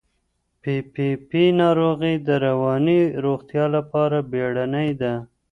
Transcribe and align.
پي 0.61 0.73
پي 0.93 1.07
پي 1.29 1.43
ناروغي 1.59 2.13
د 2.27 2.29
رواني 2.45 2.99
روغتیا 3.25 3.65
لپاره 3.75 4.17
بیړنۍ 4.31 4.89
ده. 5.01 5.13